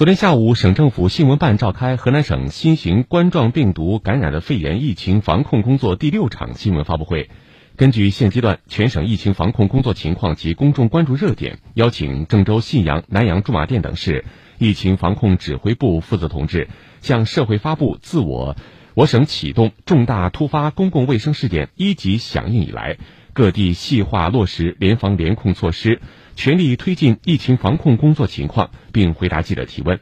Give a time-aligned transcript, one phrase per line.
[0.00, 7.28] 昨天下午，省政府新闻办召开河南省新型冠状病毒感染的肺炎疫情防控工作第六场新闻发布会。
[7.76, 14.24] 根据现阶段全省疫情防控工作情况及公众关注热点，邀请郑州、信阳、南阳、驻马店等市
[14.56, 16.68] 疫情防控指挥部负责同志
[17.02, 18.56] 向社会发布自我
[18.94, 22.96] 我省启动重大突发公共卫生事件一级响应以来，
[23.34, 26.00] 各地细化落实联防联控措施。
[26.40, 30.00] 全力推进疫情防控工作情况，并回答记者提问。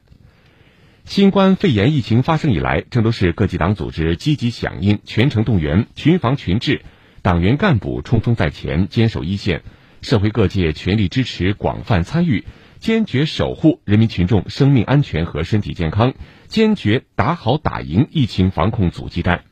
[1.04, 6.82] 新冠肺炎疫情发生以来，郑州市各级党组织积极响应，全程动员，群防群治，
[7.22, 9.62] 党员干部冲锋在前，坚守一线，
[10.00, 12.45] 社会各界全力支持，广泛参与，
[12.79, 16.14] 坚决守护人民群众生命安全和身体健康，
[16.46, 19.43] 坚决打好打赢疫情防控阻击战。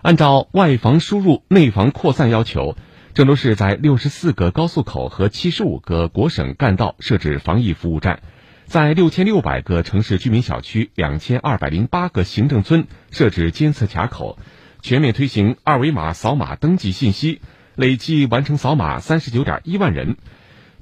[0.00, 2.74] 按照外防输入、内防扩散要求。
[3.14, 8.18] 郑州市在六十四个高速口和七十五个国省干道设置防疫服务站，
[8.66, 14.36] 在六千六百个城市居民小区、两千二百零八个行政村设置监测卡口，
[14.82, 17.40] 全面推行二维码扫码登记信息，
[17.76, 20.16] 累计完成扫码三十九点一万人。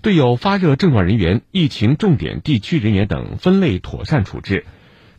[0.00, 4.64] 对有发热症状人员、疫情重点地区人员等分类妥善处置，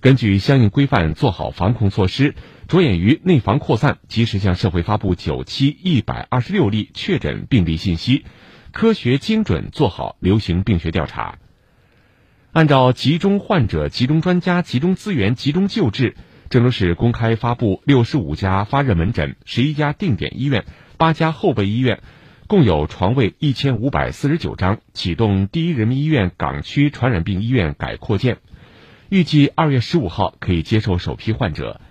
[0.03, 2.35] 根据相应规范做好防控措施。
[2.67, 8.25] 着眼于内防扩散，及时向社会发布九期一百二十六例确诊病例信息，
[8.73, 11.37] 科学精准做好流行病学调查。
[12.51, 16.17] 按照集中患者、集中专家、集中资源、集中救治，
[16.49, 20.65] 郑州市公开发布六十五家发热门诊、十一家定点医院、
[20.97, 22.01] 八家后备医院，
[22.47, 28.39] 共有床位一千五百四十九张，启动第一人民医院港区传染病医院改扩建，
[29.09, 31.81] 预计二月十五号可以接受首批患者。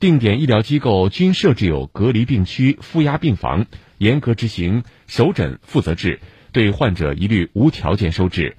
[0.00, 3.66] 定点医疗机构均设置有隔离病区、负压病房，
[3.98, 8.56] 严格执行首诊负责制，对患者一律无条件收治。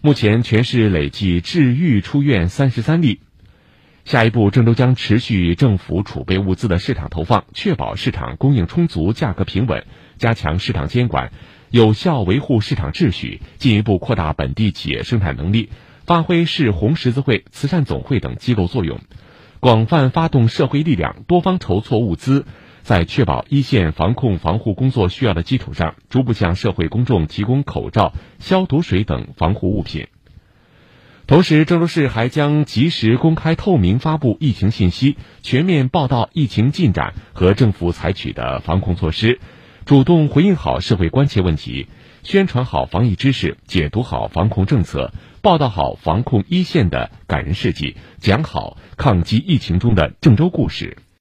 [0.00, 3.20] 目前全市累计治愈出院三十三例。
[4.04, 9.84] 下一步，郑州将持续政府储备物资的市场投放，确保市场供应充足、价格平稳，
[10.18, 11.30] 加强市场监管，
[11.70, 15.68] 有效维护市场秩序，进一步扩大本地企业生产能力，
[16.12, 19.00] 发挥市红十字会、慈善总会等机构作用。
[19.60, 22.44] 广泛发动社会力量，多方筹措物资，
[22.82, 30.08] 在确保一线防控防护工作需要的基础上，逐步向社会公众提供口罩、消毒水等防护物品。
[31.26, 39.40] 同时，郑州市还将及时公开透明发布疫情信息，全面报道疫情进展和政府采取的防控措施，
[39.84, 41.88] 主动回应好社会关切问题，
[42.22, 45.12] 宣传好防疫知识，解读好防控政策。
[45.40, 50.98] 报道好防控一线的感人事迹，讲好抗击疫情中的郑州故事。